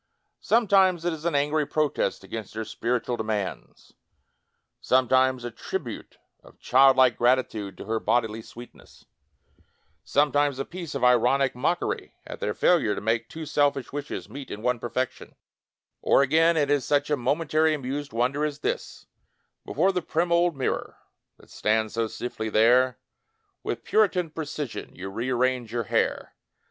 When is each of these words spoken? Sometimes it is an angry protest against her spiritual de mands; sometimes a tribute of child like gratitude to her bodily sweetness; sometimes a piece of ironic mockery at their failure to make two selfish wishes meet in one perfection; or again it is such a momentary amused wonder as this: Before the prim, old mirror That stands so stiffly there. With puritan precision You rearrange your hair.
Sometimes 0.39 1.05
it 1.05 1.13
is 1.13 1.25
an 1.25 1.35
angry 1.35 1.63
protest 1.67 2.23
against 2.23 2.55
her 2.55 2.65
spiritual 2.65 3.17
de 3.17 3.23
mands; 3.23 3.93
sometimes 4.79 5.43
a 5.43 5.51
tribute 5.51 6.17
of 6.41 6.57
child 6.59 6.97
like 6.97 7.15
gratitude 7.19 7.77
to 7.77 7.85
her 7.85 7.99
bodily 7.99 8.41
sweetness; 8.41 9.05
sometimes 10.03 10.57
a 10.57 10.65
piece 10.65 10.95
of 10.95 11.03
ironic 11.03 11.53
mockery 11.53 12.15
at 12.25 12.39
their 12.39 12.55
failure 12.55 12.95
to 12.95 12.99
make 12.99 13.29
two 13.29 13.45
selfish 13.45 13.93
wishes 13.93 14.27
meet 14.27 14.49
in 14.49 14.63
one 14.63 14.79
perfection; 14.79 15.35
or 16.01 16.23
again 16.23 16.57
it 16.57 16.71
is 16.71 16.83
such 16.83 17.11
a 17.11 17.15
momentary 17.15 17.75
amused 17.75 18.11
wonder 18.11 18.43
as 18.43 18.61
this: 18.61 19.05
Before 19.67 19.91
the 19.91 20.01
prim, 20.01 20.31
old 20.31 20.57
mirror 20.57 20.97
That 21.37 21.51
stands 21.51 21.93
so 21.93 22.07
stiffly 22.07 22.49
there. 22.49 22.97
With 23.61 23.83
puritan 23.83 24.31
precision 24.31 24.95
You 24.95 25.11
rearrange 25.11 25.71
your 25.71 25.83
hair. 25.83 26.33